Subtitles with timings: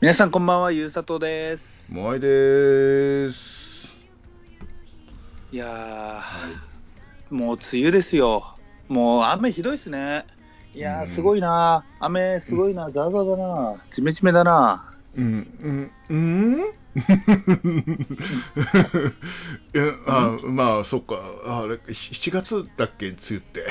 [0.00, 1.92] 皆さんこんばんは、ゆうさとです。
[1.92, 3.36] もあいです。
[5.52, 8.56] いやー、もう梅雨ですよ。
[8.88, 10.24] もう雨ひどいですね。
[10.74, 11.84] いやー、うんすごいな。
[11.98, 12.90] 雨すごいな。
[12.90, 13.82] ザーザーだな。
[13.90, 14.84] ジメジメだな。
[15.16, 16.60] うん、うん、うん
[16.92, 17.02] い
[19.76, 21.16] やあまあ、そっか。
[21.44, 23.66] あれ、7月だっけ、梅雨って。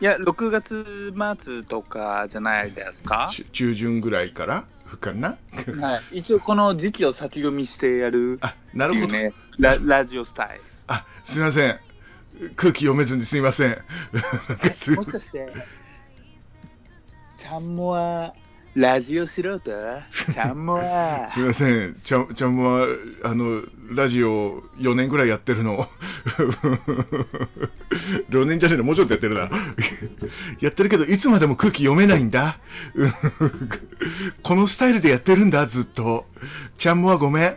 [0.00, 1.12] いや、6月
[1.44, 3.30] 末とかじゃないですか？
[3.32, 4.64] 中中旬ぐらいから？
[5.00, 5.36] かな？
[5.80, 9.14] はい、一応この時期を先読みしてやるあ、なるほど。
[9.58, 11.80] ララジオスタイあ、すみません。
[12.56, 13.78] 空気読めずにすみません。
[14.96, 15.52] もしかして、
[17.40, 18.34] ちゃんもは
[18.74, 19.60] ラジオ素人？
[19.60, 22.00] ちゃんもは すみません。
[22.02, 22.88] ちゃん、ちゃんもは、
[23.22, 23.62] あの、
[23.94, 25.88] ラジオ4年ぐらいやってるの。
[28.30, 29.48] 4年じゃねえの、もうちょっとやってるな。
[30.60, 32.58] やってるけど、いつまでも空気読めないんだ。
[32.94, 33.14] うん
[34.42, 36.26] このスタイルでやってるんだ、ずっと。
[36.76, 37.56] ちゃんもはごめん。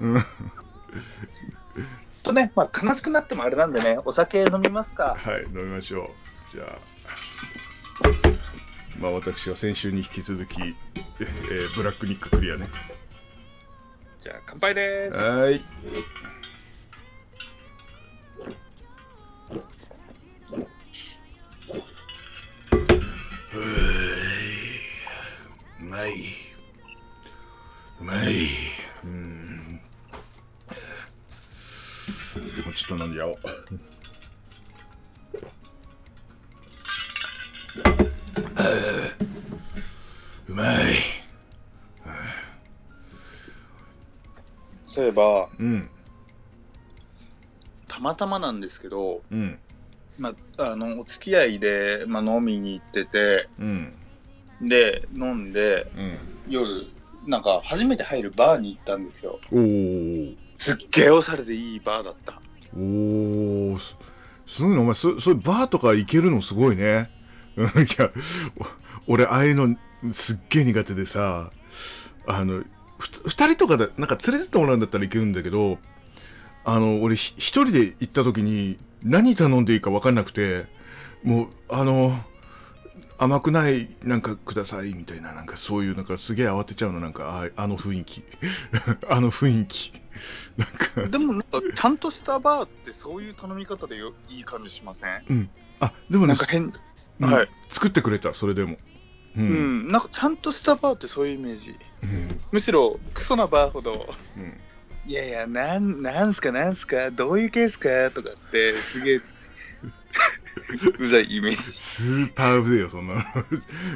[0.00, 0.24] うん
[2.24, 5.16] とね、まあ、悲しくなってもあれなんでね、お酒飲みますか。
[5.16, 6.10] はい、飲みましょ
[6.52, 6.56] う。
[6.56, 6.78] じゃ
[8.30, 8.33] あ。
[9.00, 12.68] まあ、私は先週に引き続き、えーブラックニッククリアね。
[14.22, 15.16] じゃあ、乾杯です。
[15.16, 15.60] はい
[25.80, 26.12] うまい。
[28.00, 28.48] うまい。
[29.04, 29.80] うん。
[32.34, 33.36] でもちょっと飲んじゃおう。
[45.14, 45.90] ば、うん。
[47.88, 49.58] たまたまなんですけど、うん。
[50.18, 53.94] まあ、あの、お付き合いで、まあ、飲みに行ってて、うん。
[54.60, 56.18] で、飲んで、うん。
[56.48, 56.86] 夜、
[57.26, 59.40] なんか、初めて入るバーに行ったんですよ。
[59.50, 60.36] おー。
[60.58, 62.40] すっげえおしゃれでいいバーだった。
[62.76, 63.78] おー。
[63.78, 63.96] す
[64.56, 66.42] すごいな、お前、そそういうバーとか行けるの？
[66.42, 67.10] すごいね。
[67.56, 68.10] う んいや、
[69.08, 69.76] お俺、ああいうの
[70.14, 71.50] すっげえ苦手でさ、
[72.26, 72.62] あの、
[72.98, 75.78] ふ二人とかで、なんか連れてってもらうんだったらいけるんだけど、
[76.64, 80.66] あの、俺、ひ一人で行った時に、何頼んでいいか分かんなくて、
[81.22, 82.18] もう、あの、
[83.18, 88.24] 甘くない、なんかください、みたいな、なんかそういう、なんかすげえ慌てちゃうの、なんか、ああの雰囲気。
[89.10, 89.92] あの雰囲気。
[90.56, 95.24] なんか、でも、なんか、ちゃんとしたバーってそういう頼み方でよいい感じしません？
[95.28, 95.50] うん。
[95.80, 96.72] あ、でもねなんか、変、
[97.20, 97.48] うんはい。
[97.72, 98.78] 作ってくれた、それでも。
[99.36, 99.42] うう。
[99.42, 101.78] ん、なんかちゃんとしたバーってそういうイメージ。
[102.02, 102.33] うん。
[102.54, 104.60] むしろ、クソなバーほど、うん
[105.06, 109.20] いやいや、なん、なんすか、なんすか、どういうケースか、とかって、すげえ、
[111.00, 111.62] うざいイメージ。
[111.62, 113.14] スーパーうぜえよ、そんな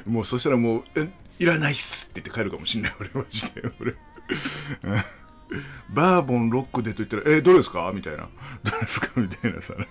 [0.06, 0.12] の。
[0.12, 1.08] もう、そしたらもう、え、
[1.38, 3.62] いらないっすって言って帰るかもしんない、俺、マジで。
[3.80, 3.94] 俺。
[5.50, 5.62] うん
[5.94, 7.90] バーボンロックでと言ったら、え、どれですか？
[7.94, 8.28] みたいな。
[8.62, 9.08] どれですか？
[9.16, 9.90] みたいなさ、なんか。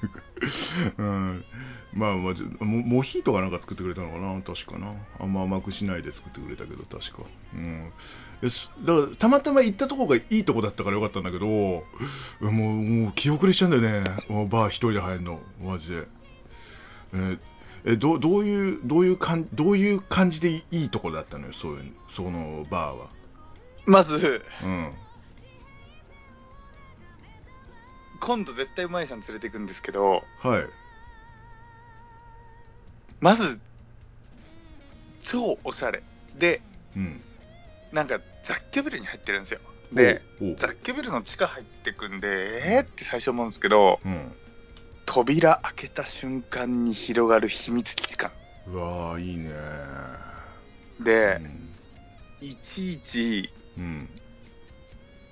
[0.97, 1.45] うん。
[1.93, 4.39] まあ、まあ、じモモヒートかなんか作ってくれたのかな？
[4.43, 4.93] 確かな。
[5.19, 7.23] あんま甘くしないで作ってくれたけど、確か。
[7.55, 7.91] うん。
[8.85, 11.83] だから、たまたま行ったとこがいいとこだったからよかったんだけど、も
[12.41, 14.03] う、もう記憶れしちゃうんだよね。
[14.29, 16.07] バー一人で入るの、マジで。
[17.13, 17.39] えー
[17.85, 21.53] えどどういうどういう感どういう感じでいいとこだったのよ？
[21.61, 23.07] そういうそのバーは
[23.85, 24.93] まず、うん
[28.19, 30.65] 今度絶対うまいさん連れて行くんですけど、はい。
[33.19, 33.59] まず、
[35.31, 36.03] 超おしゃれ。
[36.37, 36.61] で、
[36.95, 37.21] うん。
[37.91, 39.59] なんか雑居ビルに入ってるんですよ。
[39.93, 40.55] で、おう。
[40.59, 42.27] 雑居ビルの地下入ってくんで、
[42.65, 42.83] えー？
[42.83, 44.33] って最初思うんですけど、うん。
[45.05, 48.31] 扉開けた瞬間に広がる秘密基地感。
[48.67, 49.53] うわーいいね。
[50.99, 51.39] で、
[52.41, 54.09] いちいちうん、うん、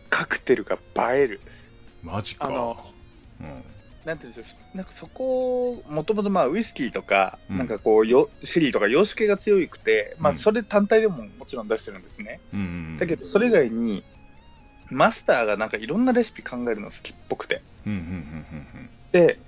[0.10, 0.78] カクテルが
[1.14, 1.42] 映える。
[2.06, 2.46] マジか。
[2.46, 2.78] あの、
[3.42, 3.64] うん。
[4.06, 7.58] なんていうんでしょう、なんかそこ、もともとまあウイスキーとか、うん。
[7.58, 12.40] なんかこうよ、シェリーとか洋酒系が強くて、まあうんそれ単体でももちろん出してるんですね。
[12.54, 14.04] うんうんだけど、それ以外に、
[14.92, 17.62] マスターがなんかいろんなレシピ考えるの好きっぽくて。
[17.86, 18.12] うんうんうんう
[18.84, 19.40] んで、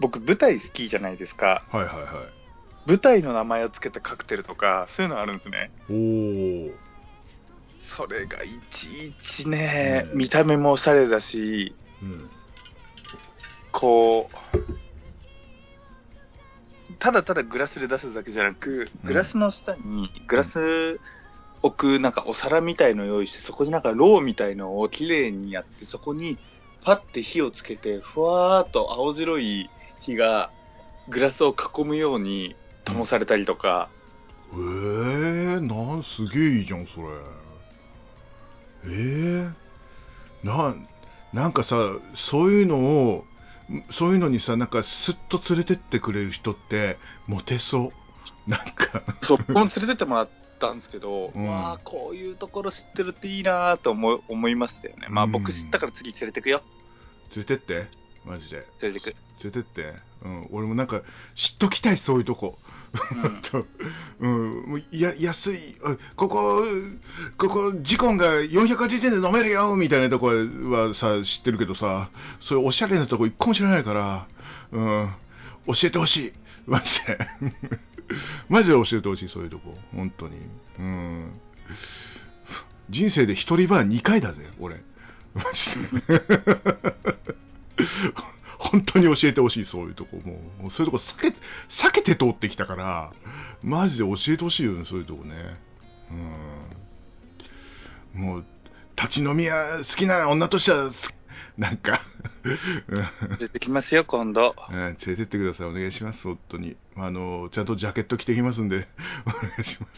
[0.00, 1.64] 僕舞台好きじゃないですか。
[1.72, 2.12] うんはいはいはい。
[2.86, 5.70] 舞台の名前を付けたカクテルとか、そういうのあるんですね。
[5.90, 6.91] おお
[7.96, 10.18] それがいちいちね、うん。
[10.18, 12.30] 見た目もおしゃれだし、うん。
[13.72, 14.56] こう、
[16.98, 19.08] ただただグラスで出すだけじゃなく、うん。
[19.08, 21.00] グラスの下にグラス
[21.62, 26.38] 置くなんかお皿みたいのを用意して、そこになんかローみたいのをきれいにやって、そこに
[26.84, 30.50] パッて火をつけて、ふわーっと青白い火が
[31.08, 33.90] グラスを囲むように灯されたりとか、
[34.54, 37.06] えなんすげえいいじゃんそれ
[38.84, 39.52] えー、
[40.44, 40.88] なん
[41.32, 41.76] なんかさ
[42.30, 43.24] そういうのを
[43.98, 48.02] そういうのにさなんかスッと連れてってくれる人ってモテそう。
[48.46, 49.02] なんか。
[49.22, 51.46] そう僕も連れてってもらったんですけど、うん。
[51.46, 55.06] わあこういうところ知ってるっていいなと思い思いましたよね。
[55.08, 55.32] まあうん。
[55.32, 56.62] 僕知ったから次連れてくよ。
[57.34, 58.66] 連れてってマジで。
[58.82, 61.02] 連れてく、連れてって、うん、俺もなんか
[61.34, 62.58] 知っときたいそういうとこ。
[64.20, 64.62] うん。
[64.68, 66.64] もうや安い、あここ、
[67.38, 72.10] ここ、ジコンが480円で飲めるよみたいなとこはさ、知ってるけどさ、
[72.40, 74.26] そういうおしゃれなとこ一個も知らないから、
[74.72, 75.10] うん、
[75.66, 76.32] 教えてほしい、
[76.66, 77.18] マジで。
[78.48, 80.36] マジで教えてほしい、そういうとこ、本当に。
[80.78, 81.40] うん、
[82.90, 84.82] 人生で一人バー2回だぜ、俺。
[85.34, 85.70] マジ
[86.06, 86.22] で。
[88.58, 90.16] 本当に教えてほしい、そういうとこ。
[90.18, 91.34] もう、もうそういうとこ避け、
[91.68, 93.12] 避けて通ってきたから、
[93.62, 95.56] マジで教えてほしいよね、そういうとこね。
[98.14, 98.22] うん。
[98.22, 98.44] もう、
[98.96, 100.96] 立ち飲み屋好きな女としては、す
[101.58, 102.02] なんか、
[102.44, 102.58] 連
[103.38, 106.76] れてきますよ今度うん連れてってください、お願いします、本当に。
[106.96, 108.88] あの、ちゃんとジャケット着てきますんで、
[109.26, 109.92] お願いします。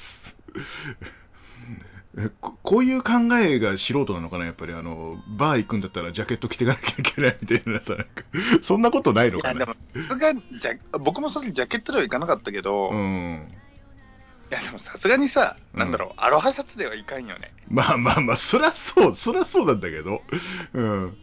[2.17, 8.07] えここういう考えが素人なのかな、やっぱりあのバー行くんだったらジャケット着ていかなきゃいけないみたいなさ、なんか。
[8.63, 9.67] そんなことないのかな。
[11.01, 13.49] 僕もそれジャケットではいかなかったけど、いうん、
[14.55, 15.81] やでもさすがにさ、うん。
[15.81, 17.53] なんだろうアロハシャツではいかんよね。
[17.69, 20.23] まあまあまあ、そりゃそう、そりゃそうなんだけど、
[20.75, 21.17] うん、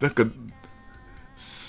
[0.00, 0.24] なんか、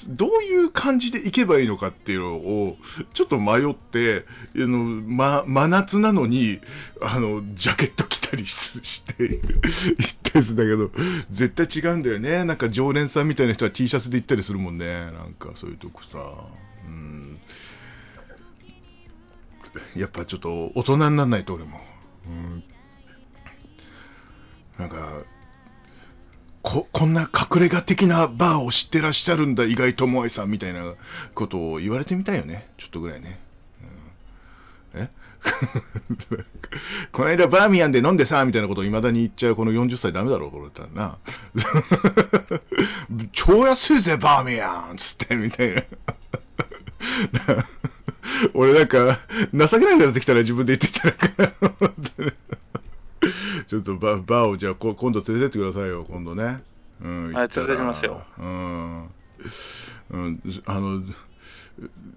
[0.07, 2.77] どういう感じで行けばいいのかっていうのを、
[3.13, 6.59] ちょっと迷って、あのま、真夏なのに、
[7.01, 10.91] あの、ジャケット着たりしして、行ったりするんだけど、
[11.31, 12.43] 絶対違うんだよね。
[12.45, 14.85] なんか常連さんみたいな人は T シャツで行ったりするもんね。
[14.85, 16.19] なんかそういうとこさ。
[16.87, 17.39] うん。
[19.95, 21.79] やっぱちょっと大人にならないと俺も。
[22.27, 22.63] うん。
[24.79, 25.23] なんか、
[26.67, 30.95] ここんな隠れ家的なバーを知ってらっしゃるんだ、意外ともあいさんみたいな
[31.33, 33.39] ことを言われてみたいよね、ちょっとぐらいね。
[34.93, 35.09] うんえ？
[37.13, 41.17] この間バーミヤンで飲んでさ、みたいなことを未だに言っちゃうこの40歳ダメだろ、これったらな。
[43.31, 45.83] 超安いぜ、バーミヤンつって、みたいな。
[48.53, 49.21] 俺なんか、
[49.53, 51.07] 情けないなってきたら自分で言ってた
[51.47, 51.53] ら。
[53.67, 56.63] ちょっとババーをじゃあこ今度連れてってくださいよ、今度ね。
[57.01, 58.23] うん、はい連れてきますよ。
[58.37, 59.09] うん。
[60.09, 61.01] うん、あの、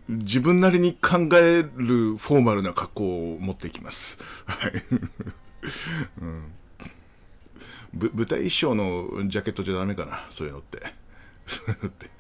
[0.09, 4.19] 自分なりに考えるフォーマルな格好を持っていきます。
[4.47, 4.85] はい。
[6.23, 6.53] うん。
[7.93, 10.81] ぶ舞台衣装のジャケットじゃダメかな、そういうのって。
[11.47, 12.11] そういうのって。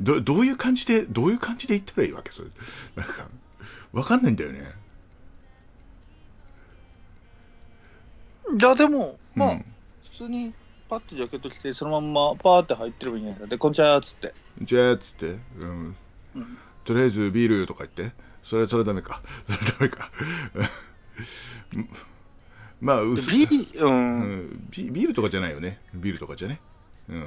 [0.00, 2.32] どどういう感じで、どういう感じで言ったらいいわけ？
[2.32, 2.48] それ。
[2.96, 3.28] なんか、
[3.92, 4.72] わかんないんだよね。
[8.58, 9.64] いやでもまあ、うん
[10.18, 10.52] 普通に
[10.90, 15.96] パッとジャケット着てそのまんまパーって入ってればいいんやでこんにちはっつって、じゃあ、つって、うん。
[16.34, 18.14] うんとりあえずビールとか言って。
[18.42, 19.22] それ、それダメか。
[19.46, 20.10] それダメか。
[22.80, 25.78] まあ、で薄ビール、う、うんんビ、ビールとかじゃないよね。
[25.94, 26.60] ビールとかじゃね。
[27.08, 27.26] うん。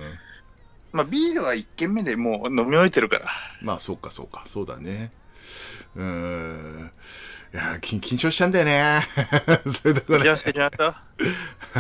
[0.91, 3.31] まあビールは1軒目でもう飲み終えてるから
[3.61, 4.45] まあ、そうか、そうか。
[4.49, 5.11] そうだね。
[5.95, 6.91] うーん。
[7.53, 9.07] いや、緊緊張しちゃうんだよね。
[9.81, 10.23] それだから。
[10.23, 11.05] じゃあしてきました？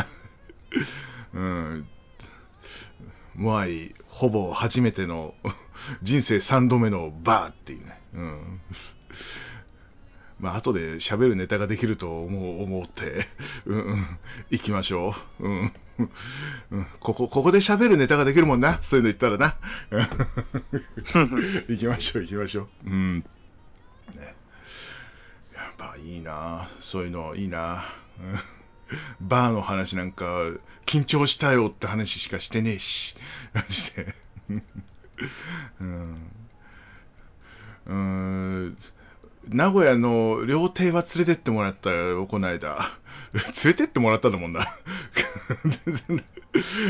[1.33, 1.87] うん。
[3.35, 5.33] モアイ、ほぼ初めての、
[6.03, 7.99] 人生3度目のバーっていうね。
[8.13, 8.61] うん。
[10.39, 13.27] まあ、後で喋るネタができると思う、思って、
[13.65, 15.47] うん、うん、行きましょう。
[15.47, 15.73] うん。
[16.71, 18.81] うん、ここ、ここで喋るネタができるもんな。
[18.83, 19.57] そういうの言ったらな。
[21.69, 22.89] 行きましょう、行きましょう。
[22.89, 23.25] うん。
[24.15, 24.35] ね。
[25.53, 27.83] やっぱいいなそういうのいいな
[29.21, 30.25] バーの話なんか、
[30.85, 33.15] 緊張したよって話しかしてねえし、
[33.53, 34.15] マジで。
[35.79, 36.31] うん。
[37.85, 38.77] うん。
[39.49, 42.77] 名古屋の料亭は連れてってもらったよ、この間。
[43.33, 44.77] 連れてってもらったんだもんな。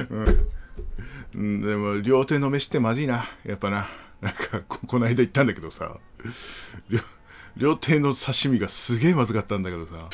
[0.10, 0.48] うん
[1.36, 3.88] うん、でも、料亭の飯ってまずいな、やっぱな。
[4.24, 6.00] なんか、ここの間行ったんだけどさ、
[6.90, 7.02] 料
[7.58, 10.10] 料亭の刺身がすげえまずかったんだけどさ、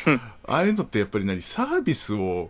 [0.45, 2.49] ああいうのってやっぱり何、サービスを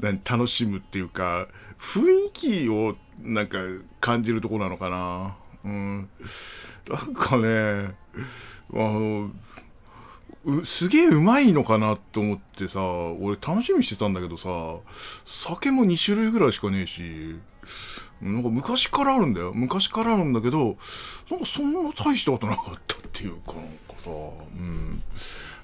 [0.00, 0.20] 何？
[0.24, 1.48] 楽しむっていうか、
[1.94, 3.58] 雰囲気をなんか
[4.00, 5.36] 感じるとこなのかな。
[5.64, 6.08] うん。
[6.88, 7.94] なんかね、
[8.74, 9.30] あの、
[10.44, 12.80] うすげえうまいのかなって思ってさ、
[13.20, 14.48] 俺楽しみにしてたんだけどさ、
[15.46, 17.36] 酒も2種類ぐらいしかねえし、
[18.20, 19.52] なんか昔からあるんだよ。
[19.54, 20.76] 昔からあるんだけど、
[21.30, 24.10] なんかそんな大したことなかったっていうか、なんかさ、う
[24.56, 25.02] ん。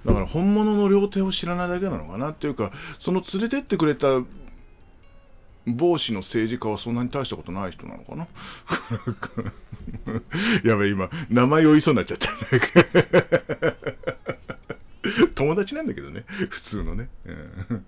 [0.04, 4.06] だから本物の料亭を知らないだけなのかなっていうかその連れてってくれた
[5.66, 8.28] 帽子の政治家はそんなに大したことない人なのかな。
[10.62, 12.28] やべ今名前を言いそうになっちゃった。
[15.36, 16.26] 友達なんだけどね。
[16.50, 17.86] 普通のね、うん。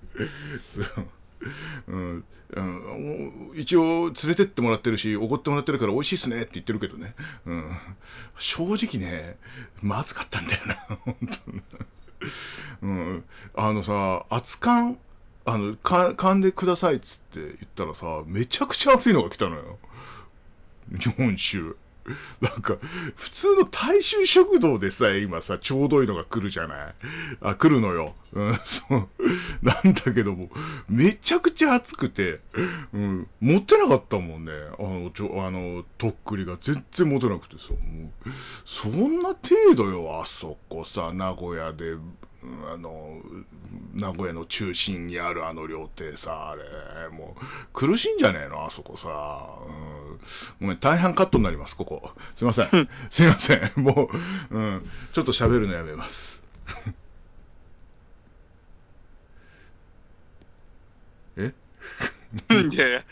[1.88, 2.25] うん。
[2.55, 7.76] うん、一応連れてってもらってるしおごってもらってるから美味しいっすねって言ってるけどね、うん、
[8.57, 9.37] 正直ね
[9.83, 11.62] まずかったんだよな 本当に、
[12.83, 13.25] うん、
[13.57, 14.97] あのさ熱燗
[15.45, 19.78] あのかんでくださいっつって言ったらさめちゃくちゃ熱いのが来たのよ。
[20.90, 21.76] 日本酒。
[22.41, 22.77] なんか、
[23.17, 26.95] 普通の大衆食堂でさえ今さ、ちょうどいいのが来るじゃない？
[27.41, 28.15] あ、来るのよ。
[28.33, 29.09] うん、そう。
[29.63, 30.51] なんだけども、
[30.89, 32.41] めちゃくちゃ暑くて、
[32.93, 34.53] うん、持ってなかったもんね。
[34.79, 38.13] あの、ちょ、あの、とっくりが全然持てなくてさ、もう、
[38.83, 41.95] そんな程度よ、あそこさ、名古屋で、
[42.43, 43.21] あの、
[43.95, 46.62] 名古屋の中心にあるあの料亭さ、あれ、
[47.09, 47.40] もう、
[47.73, 49.09] 苦しいんじゃねえの、あそこさ。
[49.66, 50.21] うん、
[50.61, 52.11] ごめん、大半カットになります、ここ。
[52.37, 52.88] すいません。
[53.11, 53.73] すいません。
[53.76, 54.11] も
[54.50, 56.43] う、うん、ちょっと喋るのやめます。
[61.38, 61.55] え？
[62.73, 63.05] いやいや、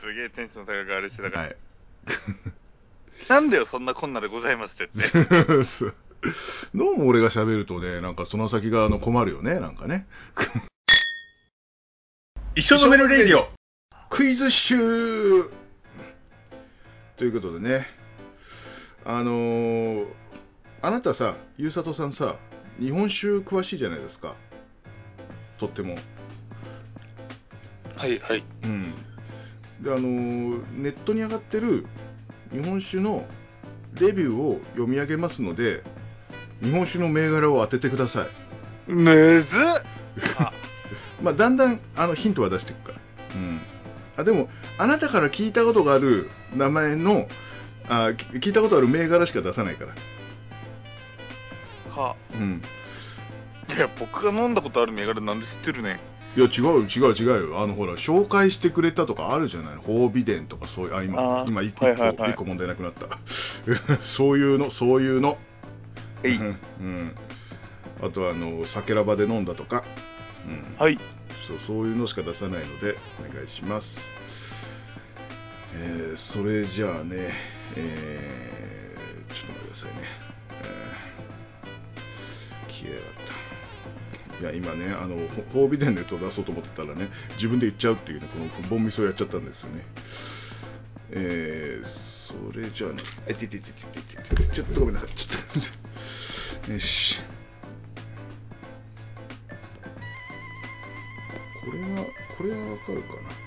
[0.00, 1.42] すげえテンション高くあれしてたから。
[1.44, 1.56] はい、
[3.28, 5.02] なんだよ、そんなこんなでございますってって。
[6.74, 10.06] どうも俺が喋るとね、なんかその先があの困るよね、なんかね。
[12.56, 13.48] 一生飲めるレディオ
[14.10, 15.50] クイズ集
[17.16, 17.86] ということでね、
[19.04, 20.06] あのー、
[20.82, 22.36] あなたさ、ゆうさとさんさ、
[22.78, 24.34] 日本酒詳しいじゃないですか。
[25.58, 25.96] とっても。
[27.96, 28.44] はいはい。
[28.62, 28.94] うん。
[29.82, 31.86] で、あのー、ネットに上がってる
[32.52, 33.26] 日本酒の
[33.94, 35.82] レビューを読み上げますので、
[36.64, 38.26] 日本酒の銘柄を当ててください。
[38.90, 39.48] むずっ
[41.22, 42.98] まあ、だんだんあのヒントは出していくから。
[43.34, 43.60] うん。
[44.16, 47.28] あ、でも、あなたから聞いたことがある名前の、
[47.88, 49.92] あ聞いたことある銘柄しか出さないから。
[51.94, 52.16] はあ。
[52.34, 52.62] うん。
[53.68, 56.00] いや、僕が飲んだことある銘柄なんで知ってるね。
[56.36, 57.62] いや、違う違う違うよ。
[57.62, 59.76] あの、ほら、紹介してくれたとかあるじゃない？
[59.76, 63.18] 褒美伝とかそういう、あ、今、今1個、はいはいはい、1個問題なくなった。
[64.16, 65.38] そういうの、そういうの。
[66.24, 66.36] はい。
[66.36, 67.14] うん。
[68.00, 69.84] あとは、あの、酒ラバで飲んだとか。
[70.46, 70.76] うん。
[70.78, 70.98] はい。
[71.46, 73.86] そう、そういうのしか出さないので、お願いします。
[75.76, 77.32] えー、それじゃあね、
[77.76, 80.08] えー、ちょっと待ってくださいね。
[80.62, 83.12] えー、消えやがっ
[84.38, 84.40] た。
[84.40, 85.16] いや、今ね、あの、
[85.52, 89.84] 褒美伝のやつを出そうと思ってたらね、自分で言っちゃうっていうね、このボンミスをやっちゃったんですよね。
[91.10, 92.13] えー、
[92.52, 93.72] それじゃあね、えてててて
[94.32, 97.16] ててちょっとごめんなさい、ちょっと、よし。
[101.64, 102.04] これは、
[102.36, 103.44] これはわかるかな。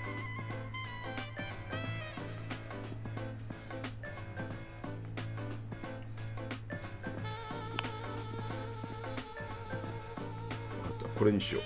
[11.18, 11.62] これにしよう。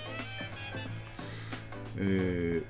[1.97, 2.63] え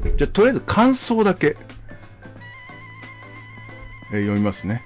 [0.00, 1.56] ー、じゃあ、とりあえず感想だけ、
[4.12, 4.82] えー、読みますね。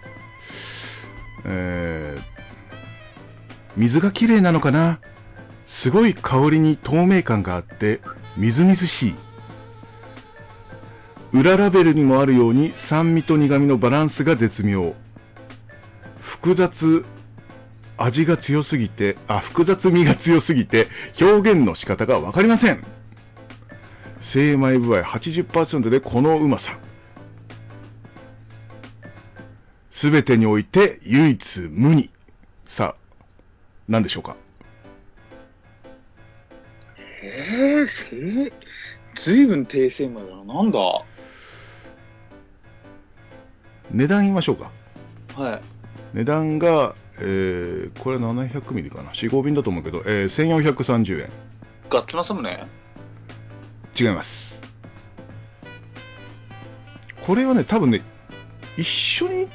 [1.44, 2.22] えー、
[3.76, 5.00] 水がきれいなのかな？
[5.66, 8.00] すごい香りに透明感があって、
[8.36, 9.14] みずみずしい。
[11.32, 14.94] 裏ラベルにもあるように酸味と苦味のバランスが絶妙。
[16.20, 17.04] 複雑
[17.96, 20.88] 味が強すぎて、あ、複雑味が強すぎて、
[21.20, 22.84] 表現の仕方がわかりません。
[24.32, 26.78] 精米部合80%でこのうまさ。
[29.94, 32.10] すべてにおいて唯一無二。
[32.76, 33.24] さあ、
[33.88, 34.36] 何でしょうか？
[37.22, 38.52] えー、
[39.24, 40.54] ずいぶん低精米だな。
[40.54, 40.78] なんだ？
[43.92, 44.72] 値段言いましょうか。
[45.40, 45.62] はい。
[46.16, 49.12] 値段が、えー、これ700ミリかな。
[49.12, 51.30] 4、5便だと思うけど、えー、1430円。
[51.88, 52.66] ガッツナサムネ
[53.98, 54.28] 違います。
[57.26, 58.02] これはね、多分ね、
[58.76, 59.48] 一緒に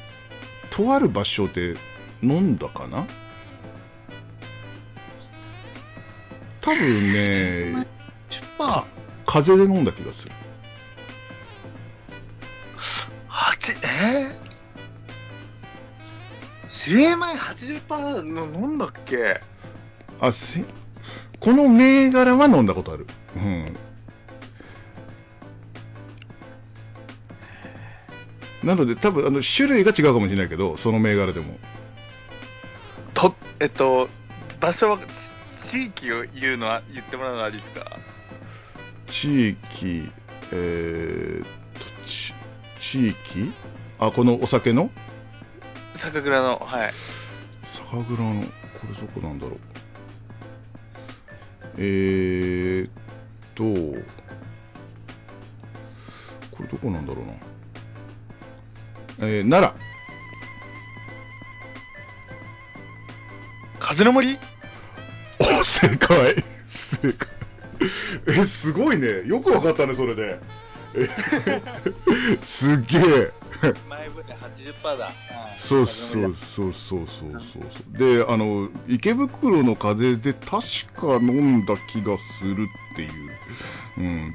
[0.70, 1.74] とある場所で
[2.22, 3.06] 飲んだかな？
[6.62, 7.86] 多分ね、
[9.26, 10.32] 風で飲んだ気がする。
[13.26, 16.86] はち、えー？
[16.86, 19.40] 精米80%の飲んだっけ？
[20.20, 20.64] あせ
[21.40, 23.06] この銘柄は飲んだことある。
[23.36, 23.76] うん
[28.62, 31.58] なので多分あの種類が違うかもしれないけどその銘柄でも
[33.14, 34.08] とえっと
[34.60, 34.98] 場所は、
[35.70, 37.98] 地域を言うのは、言ってもらうのはありですか？
[39.10, 40.12] 地域、
[40.52, 43.54] えーっと、ち地域？
[43.98, 44.90] あ、このお酒の？
[45.96, 46.92] 酒蔵の、はい。
[47.90, 48.50] 酒蔵の、こ
[48.86, 49.60] れどこなんだろう。
[51.78, 52.90] えーっ
[53.54, 53.62] と、
[56.54, 57.32] これどこなんだろうな。
[59.20, 59.90] えー、奈良。
[63.78, 64.38] 風の森？
[65.40, 66.44] お、正解。
[67.02, 67.28] 正解。
[68.26, 69.26] え、すごいね。
[69.26, 70.38] よくわかったね、それで。
[70.94, 71.06] え
[72.58, 73.32] すっげえ。
[73.88, 75.12] 前船80%だ。
[75.68, 77.98] そうそうそうそうそうそう。
[77.98, 80.48] で、あの、池袋の風で確
[80.96, 83.10] か飲んだ気がするっていう。
[83.98, 84.34] うん。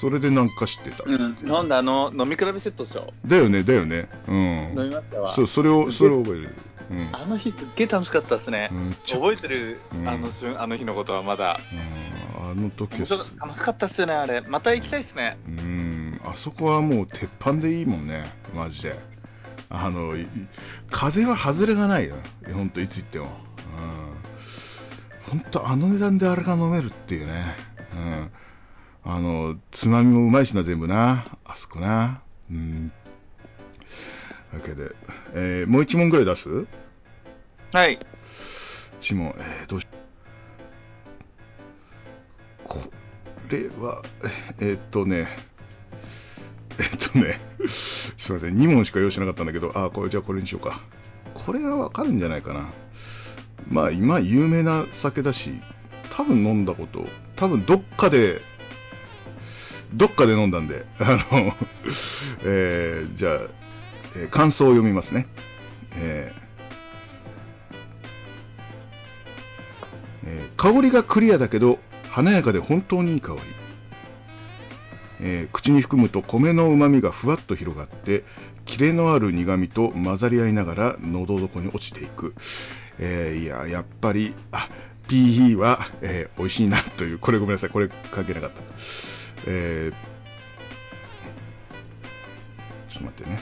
[0.00, 1.04] それでなんか知ってた。
[1.06, 3.12] うん、飲んだあの、飲み比べセットですよ。
[3.26, 4.08] だよね、だよね。
[4.28, 4.74] うん。
[4.76, 5.34] 飲みましたわ。
[5.34, 6.54] そう、それを、それを覚える。
[6.90, 7.10] うん。
[7.12, 8.70] あの日すっげえ楽しかったですね。
[8.72, 11.58] うん覚えてる、うんあの瞬あの日のことはまだ。
[11.72, 13.06] うんあの時楽
[13.54, 14.40] しかったっすよね、あれ。
[14.42, 15.38] また行きたいっすね。
[15.48, 18.98] うん、あそこはもう鉄板でいいもんね、マジで。
[19.68, 20.28] あの、い
[20.90, 22.16] 風は外れがないよ、
[22.52, 23.24] ほんといつ行っても。
[23.24, 24.16] うん。
[25.30, 27.56] ほんとあの値段であれが飲めるっていうね。
[27.94, 28.30] うん。
[29.08, 31.38] あの、つまみもうまいしな、全部な。
[31.44, 32.22] あそこな。
[32.50, 32.92] うん。
[34.52, 34.90] わけで、
[35.34, 36.66] えーもう一問ぐらい出す？
[37.72, 37.98] はい。
[39.00, 39.86] 一問、えーどうし
[42.66, 42.80] こ
[43.48, 44.02] れは、
[44.58, 45.28] えーっとね、
[46.78, 47.40] えーっとね、
[48.18, 50.80] すいません、2問しか用意しなかったんだけど、あ、これ、じゃあこれにしようか。
[51.46, 52.72] これはわかるんじゃないかな。
[53.68, 55.60] まあ、今、有名な酒だし、
[56.16, 57.04] 多分飲んだこと、
[57.36, 58.40] 多分どっかで、
[59.94, 61.54] どっかで飲んだんで、 あの、
[62.44, 63.38] えーじゃあ、
[64.16, 65.26] えー感想を読みますね。
[65.94, 66.46] えー
[70.26, 71.78] えー香りがクリアだけど
[72.10, 73.40] 華やかで本当にいい香り、
[75.20, 78.24] えー口に含むと米のうまみがふわっと広がって
[78.64, 82.34] キレのある苦みと混ざり合いながら喉底に落ちていく、
[82.98, 84.68] えーいややっぱりあ
[85.08, 87.18] PE は、えー美味しいなという。
[87.20, 87.70] これごめんなさい。
[87.70, 88.60] これ関係なかった、
[89.46, 89.94] えー
[92.92, 93.40] ちょっと待ってね。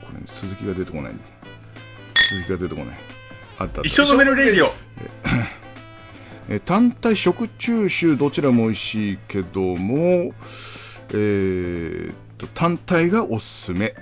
[0.00, 1.14] これ、鈴木が出てこない
[2.28, 2.98] 鈴木が出てこない。
[3.58, 4.72] あった一緒飲めるレディオ。
[6.50, 10.32] えー単体食中酒どちらも美味しいけども、
[11.10, 13.94] えーっと単体がおすすめ、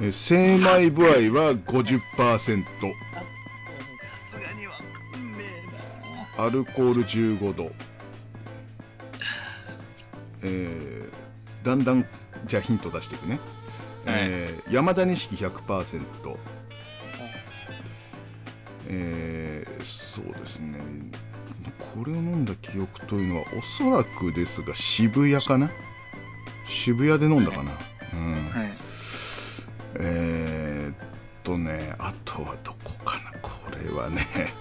[0.00, 1.08] えー精米部合
[1.40, 2.64] は50%
[6.44, 7.70] アルコール15度、
[10.42, 11.12] えー
[11.64, 12.04] だんだん
[12.46, 13.38] じゃあヒント出していくね、
[14.06, 16.36] えー山田錦100%
[18.88, 19.84] えー
[20.16, 20.80] そうですね、
[21.94, 25.70] これを飲んだ記憶というのは、おそらくですが、渋谷かな？
[26.84, 27.78] 渋谷で飲んだかな、
[28.14, 28.50] うん。
[28.50, 28.78] はい。
[30.00, 30.96] えーっ
[31.44, 34.52] とね、あとはどこかな、これはね、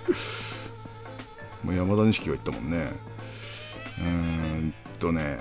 [1.63, 2.93] もう山田錦が言ったもんね、
[3.99, 5.39] うーんとね、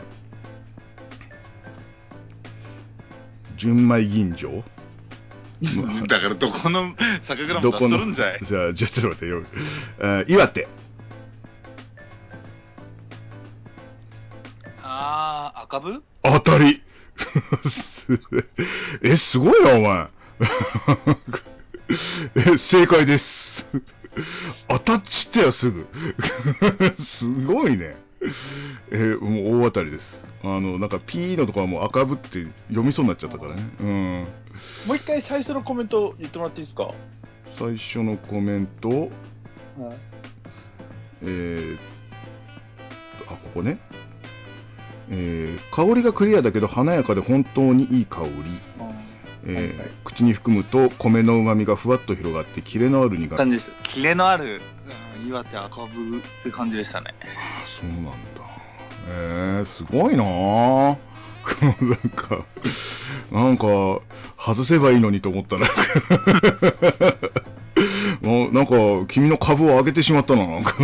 [3.57, 4.63] 純米吟醸？
[6.09, 8.41] だから、どこの酒蔵も出しとどこのるんじゃい？
[8.47, 9.43] じゃあ、ちょっと待ってよ。
[10.01, 10.67] あー岩手。
[14.83, 16.03] あー、赤部？
[16.23, 16.83] 当たり
[19.03, 20.09] え、すごいな、お前。
[22.55, 23.25] え、正解です。
[24.69, 25.87] 当たっちったよ、すぐ。
[27.19, 27.97] すごいね。
[28.91, 30.05] えもう大当たりです。
[30.43, 33.71] あの、なんか P のとこはもう赤ぶって読みそうになっちゃったからね。
[33.81, 34.27] うん。
[34.87, 36.91] もう一回最初のコメント言ってもらっていいですか？
[37.59, 39.11] 最初のコメント、はい。
[41.23, 41.79] えー、
[43.29, 43.79] あ、ここね。
[45.13, 48.31] えー香りがクリアだけど華やかで本当にいい香り。
[49.45, 53.71] えー口に含むと米のうまみがふわっと広がってキレのある苦感じです。
[53.95, 57.15] キレのある、うん岩手赤部って感じでしたね。
[57.23, 58.11] あそうなんだ。
[59.09, 60.25] えー、すごいな。
[60.25, 60.97] あ
[61.81, 62.45] なんか
[63.31, 63.67] なんか
[64.39, 65.69] 外せばいいのにと思ったら
[68.21, 68.75] もうなんか
[69.09, 70.77] 君の株を上げてしまったななんか。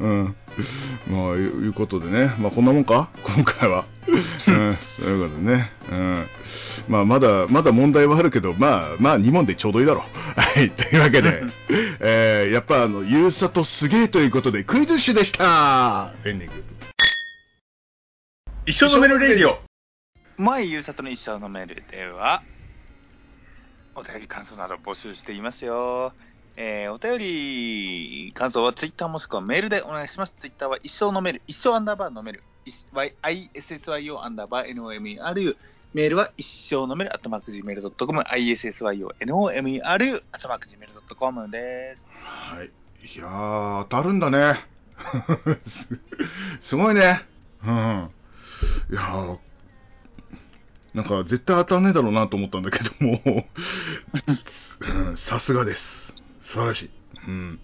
[0.00, 0.36] うん。
[1.08, 2.34] まあいうことでね。
[2.38, 3.10] まあこんなもんか？
[3.36, 3.84] 今回は。
[4.08, 4.10] う
[4.50, 4.78] ん。
[4.98, 5.70] ということでね。
[5.90, 6.26] うん。
[6.88, 10.02] まあまだまだ問題はあるけどまあまあ2問でちょうどいいだろう。
[10.40, 10.70] はい。
[10.70, 11.42] というわけで。
[12.00, 16.12] えー、やっぱあのゆうさとすげえということでクイズッシュでした。
[16.24, 16.64] エンディング
[18.66, 19.58] 一緒飲めるレディオ。
[20.38, 22.42] 前ゆうさとの一生のメールでは、
[23.96, 26.12] お便り感想など募集していますよ。
[26.56, 30.34] えー、お便り感想はツイッターもしくはメールでお願いします。
[30.38, 32.42] ツイッターは一生のメール、一生アンダーバーのメール、
[33.22, 35.56] ISSYO アンダーバー NOMERU、
[35.94, 42.02] メールは一生のメール、アットマーク Gmail.com、ISSYO NOMERU、アットマーク Gmail.com です。
[42.22, 42.66] はい。
[42.66, 44.66] いやー、当たるんだね。
[46.62, 47.24] すごいね。
[47.64, 48.10] うん。
[48.90, 49.38] いやー、
[50.94, 53.20] なんか絶対当たんねえだろうなと思ったんだけども、
[54.80, 55.82] うんさすがです。
[56.52, 56.90] 素晴らしい。
[57.26, 57.60] うん。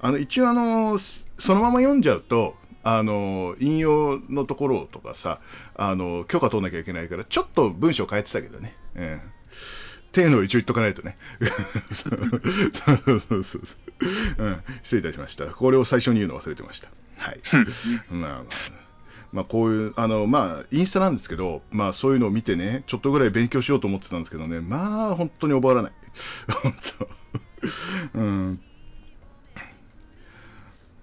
[0.00, 0.98] あの、一応あの、
[1.38, 5.40] そのまま読んじゃうと、あの、引用のところとかさ、
[5.74, 8.76] あの、許可取んなきゃいけないから、ちょっと文章変えてたけどね。
[8.94, 9.16] うん。
[9.16, 9.20] っ
[10.12, 11.16] ていうのを一応言っとかないとね。
[12.04, 13.62] そうそうそうそう。
[14.38, 14.62] うん。
[14.82, 15.46] 失礼いたしました。
[15.46, 16.88] これを最初に言うの忘れてました。
[17.16, 17.40] はい。
[18.10, 18.83] まあまあ、
[19.34, 25.92] まあ、こういう、あの、まあ、インスタなんですけど、まあ、そういうのを見てね、ちょっとぐらい勉強しようと思ってたんですけどね、まあ、本当に覚わらない。
[26.62, 26.74] 本
[28.12, 28.18] 当。
[28.20, 28.60] うん。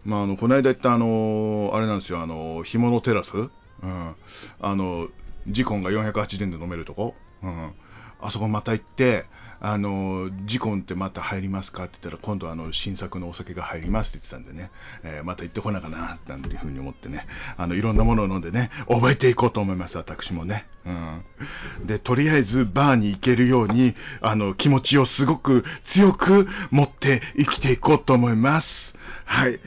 [0.06, 4.16] まあ、あの、この間言った、あの、あれなんですよ、あの、干物テラスうん。
[4.62, 5.10] あの、
[5.50, 7.74] ジコンが480円で飲めるとこうん。
[8.22, 9.26] あそこまた行って、
[9.64, 14.72] あの、ジコンってまた入りますかって言ったら、今度あの、新作のお酒が入りますって言ってたんでね、
[15.04, 20.68] えーまた行ってこなかな、なんていうふうに思ってね、あの、いろんなものを飲んでね、覚えていこうと思います、私もね。
[20.86, 21.24] うん。
[21.86, 28.96] で、とりあえずバーに行けるように、あの、気持ちをすごく強く持って生きていこうと思います。
[29.26, 29.60] はい。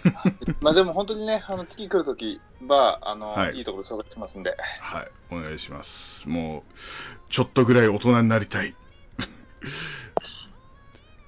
[0.60, 4.54] まあでも本当にね、あの次来るときは、あの、はいい、いところ紹介しますんで。
[4.80, 5.90] はい、お願いします。
[6.28, 8.74] もう、ちょっとぐらい大人になりたい。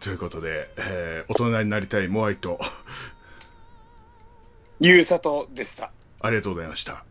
[0.03, 2.59] ということで、えー大人になりたいモアイと、
[4.81, 5.93] ゆうさとでした。
[6.21, 7.05] ありがとうございました。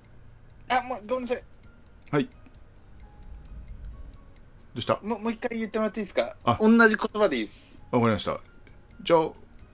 [0.70, 1.44] あ、もうごめんなさい。
[2.12, 2.26] はい。
[2.26, 2.30] ど
[4.78, 5.00] うした？
[5.04, 6.36] もうもう一回言ってもらっていいですか？
[6.44, 7.58] あ同じ言葉でいいです。
[7.92, 8.40] わかりました。
[9.04, 9.30] じゃあ、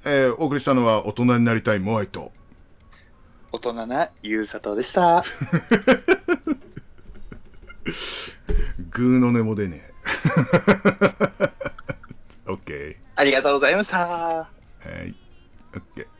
[0.05, 2.31] えーお送りしたのは大人になりたいモアイと、
[3.51, 5.23] 大人なゆうさとでした。
[8.91, 9.91] グーの音も出ねえ。
[12.67, 13.97] オッケありがとうございました。
[13.97, 14.03] ー。
[14.03, 14.45] は
[15.05, 15.15] い。
[15.73, 16.16] オッケー。